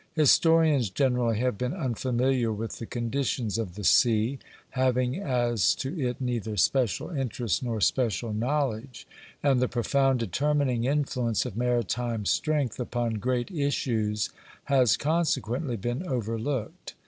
Historians 0.15 0.89
generally 0.89 1.37
have 1.37 1.59
been 1.59 1.75
unfamiliar 1.75 2.51
with 2.51 2.79
the 2.79 2.87
conditions 2.87 3.59
of 3.59 3.75
the 3.75 3.83
sea, 3.83 4.39
having 4.71 5.19
as 5.19 5.75
to 5.75 5.95
it 6.01 6.19
neither 6.19 6.57
special 6.57 7.11
interest 7.11 7.61
nor 7.61 7.79
special 7.79 8.33
knowledge; 8.33 9.05
and 9.43 9.59
the 9.59 9.67
profound 9.67 10.17
determining 10.19 10.85
influence 10.85 11.45
of 11.45 11.55
maritime 11.55 12.25
strength 12.25 12.79
upon 12.79 13.19
great 13.19 13.51
issues 13.51 14.31
has 14.63 14.97
consequently 14.97 15.75
been 15.75 16.01
overlooked. 16.07 16.95